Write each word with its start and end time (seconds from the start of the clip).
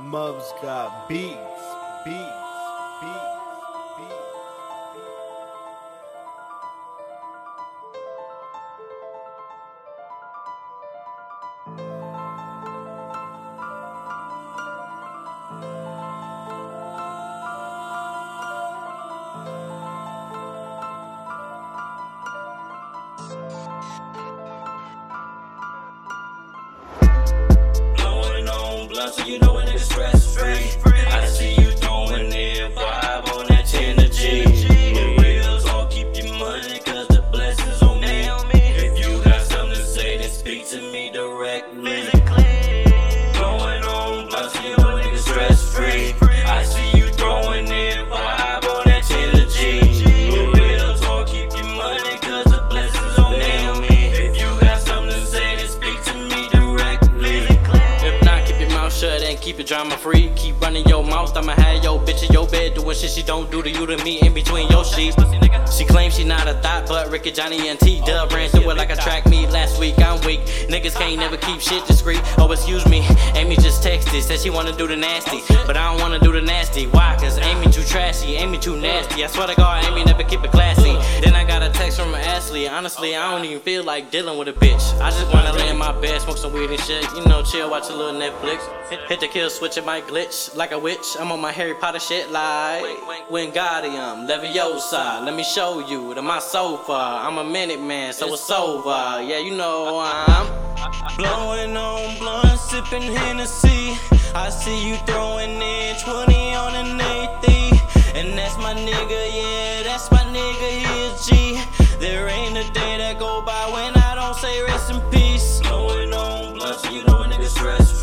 Mubs 0.00 0.52
got 0.60 1.08
beats, 1.08 1.34
beats, 2.04 2.16
beats, 3.00 3.34
so 29.12 29.24
you 29.26 29.38
know 29.38 29.54
nigga 29.54 29.63
stress 29.84 30.34
free. 30.36 30.93
Keep 59.44 59.60
it 59.60 59.66
drama 59.66 59.94
free. 59.98 60.32
Keep 60.36 60.58
running 60.62 60.86
your 60.88 61.04
mouth, 61.04 61.36
I'ma 61.36 61.52
have 61.52 61.84
your 61.84 62.00
bitch 62.00 62.26
in 62.26 62.32
your 62.32 62.48
bed 62.48 62.74
doing 62.74 62.96
shit 62.96 63.10
she 63.10 63.22
don't 63.22 63.50
do 63.50 63.62
to 63.62 63.70
you 63.70 63.84
to 63.84 64.02
me 64.02 64.18
in 64.22 64.32
between 64.32 64.68
your 64.68 64.84
sheets. 64.84 65.16
She 65.76 65.84
claims 65.84 66.16
she 66.16 66.24
not 66.24 66.48
a 66.48 66.54
thought, 66.54 66.88
but 66.88 67.10
Ricky, 67.10 67.30
Johnny, 67.30 67.68
and 67.68 67.78
T 67.78 68.00
Dub 68.06 68.32
ran 68.32 68.48
through 68.48 68.70
it 68.70 68.76
like 68.76 68.90
a 68.90 68.96
track 68.96 69.26
meet 69.26 69.50
last 69.50 69.78
week. 69.78 69.94
I'm 69.98 70.20
weak. 70.24 70.40
Niggas 70.68 70.94
can't 70.94 71.18
never 71.18 71.36
keep 71.36 71.60
shit 71.60 71.86
discreet. 71.86 72.20
Oh, 72.38 72.50
excuse 72.50 72.86
me. 72.86 73.06
Amy 73.34 73.56
just 73.56 73.82
texted, 73.82 74.22
said 74.22 74.40
she 74.40 74.50
wanna 74.50 74.74
do 74.76 74.86
the 74.86 74.96
nasty. 74.96 75.40
But 75.66 75.76
I 75.76 75.90
don't 75.90 76.00
wanna 76.00 76.18
do 76.18 76.32
the 76.32 76.40
nasty. 76.40 76.86
Why? 76.86 77.16
Cause 77.20 77.38
Amy 77.38 77.70
too 77.70 77.82
trashy, 77.82 78.36
Amy 78.36 78.58
too 78.58 78.76
nasty. 78.80 79.24
I 79.24 79.26
swear 79.26 79.48
to 79.48 79.54
God, 79.54 79.84
Amy 79.84 80.04
never 80.04 80.22
keep 80.22 80.42
it 80.44 80.52
classy. 80.52 80.96
Then 81.22 81.34
I 81.34 81.44
got 81.44 81.53
from 81.96 82.14
Ashley. 82.14 82.66
Honestly, 82.68 83.14
I 83.14 83.30
don't 83.30 83.44
even 83.44 83.60
feel 83.60 83.84
like 83.84 84.10
dealing 84.10 84.38
with 84.38 84.48
a 84.48 84.52
bitch. 84.52 85.00
I 85.00 85.10
just 85.10 85.32
wanna 85.32 85.52
lay 85.52 85.68
in 85.68 85.76
my 85.76 85.92
bed, 86.00 86.20
smoke 86.20 86.38
some 86.38 86.52
weed 86.52 86.70
and 86.70 86.80
shit. 86.80 87.04
You 87.14 87.24
know, 87.26 87.42
chill, 87.42 87.70
watch 87.70 87.88
a 87.90 87.94
little 87.94 88.18
Netflix. 88.20 88.60
Hit, 88.88 89.00
hit 89.08 89.20
the 89.20 89.28
kill 89.28 89.48
switch, 89.50 89.76
it 89.76 89.84
might 89.84 90.06
glitch 90.06 90.54
like 90.56 90.72
a 90.72 90.78
witch. 90.78 91.16
I'm 91.20 91.30
on 91.30 91.40
my 91.40 91.52
Harry 91.52 91.74
Potter 91.74 92.00
shit 92.00 92.30
like 92.30 92.82
when 93.30 93.52
Wingardium 93.52 94.28
Leviosa. 94.28 95.24
Let 95.24 95.34
me 95.34 95.44
show 95.44 95.86
you 95.86 96.14
to 96.14 96.22
my 96.22 96.38
sofa. 96.38 96.92
I'm 96.92 97.38
a 97.38 97.44
minute 97.44 97.80
man, 97.80 98.12
so 98.12 98.32
it's 98.32 98.50
over. 98.50 99.22
Yeah, 99.22 99.38
you 99.38 99.56
know 99.56 100.00
I'm. 100.00 100.64
Blowing 101.16 101.76
on 101.76 102.18
blunt, 102.18 102.58
sipping 102.58 103.14
Hennessy. 103.14 103.96
I 104.34 104.50
see 104.50 104.88
you 104.88 104.96
throwing 105.06 105.62
in 105.62 105.96
20 106.00 106.54
on 106.54 106.74
an 106.74 107.00
80. 107.00 107.64
And 108.18 108.36
that's 108.38 108.56
my 108.58 108.74
nigga, 108.74 109.20
yeah, 109.34 109.82
that's 109.84 110.10
my 110.10 110.23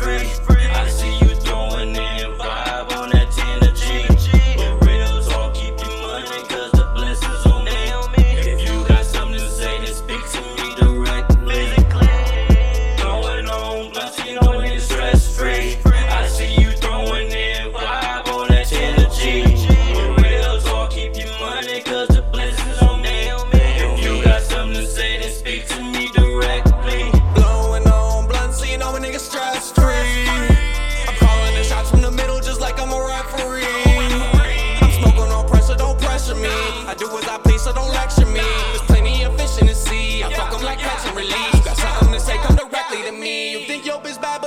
free. 0.02 0.51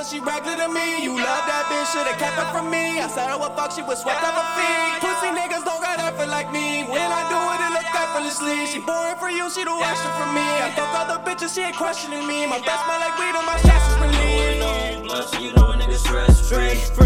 she 0.06 0.20
regular 0.20 0.56
to 0.56 0.68
me. 0.70 1.02
You 1.02 1.18
love 1.18 1.44
that 1.50 1.66
bitch, 1.66 1.90
shoulda 1.90 2.14
kept 2.14 2.38
her 2.38 2.46
from 2.54 2.70
me. 2.70 3.02
I 3.02 3.10
said 3.10 3.26
oh, 3.26 3.34
I 3.34 3.36
would 3.42 3.58
fuck, 3.58 3.72
she 3.74 3.82
was 3.82 3.98
swept 4.00 4.22
up 4.22 4.38
a 4.38 4.44
feet. 4.54 5.02
Pussy 5.02 5.30
niggas 5.34 5.66
don't 5.66 5.82
got 5.82 5.98
effort 5.98 6.30
like 6.30 6.52
me. 6.54 6.86
When 6.86 7.02
I 7.02 7.26
do 7.26 7.38
it, 7.54 7.60
it 7.66 7.72
look 7.74 7.90
effortlessly. 7.90 8.70
She 8.70 8.78
boring 8.78 9.18
for 9.18 9.30
you, 9.30 9.50
she 9.50 9.66
the 9.66 9.74
extra 9.82 10.10
for 10.14 10.30
me. 10.30 10.46
I 10.62 10.70
fuck 10.78 10.94
other 10.94 11.18
bitches, 11.26 11.54
she 11.54 11.62
ain't 11.66 11.76
questioning 11.76 12.22
me. 12.26 12.46
My 12.46 12.62
best 12.62 12.86
my 12.86 13.02
like 13.02 13.18
weed 13.18 13.34
on 13.34 13.46
my 13.50 13.58
chest 13.66 13.84
is 13.90 13.96
relieved. 13.98 14.62
Really. 14.62 15.08
Plus, 15.10 15.26
you 15.42 15.50
know 15.58 15.74
a 15.74 15.74
nigga 15.74 15.98
stress 15.98 16.48
free. 16.94 17.05